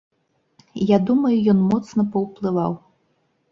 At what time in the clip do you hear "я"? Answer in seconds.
0.91-0.97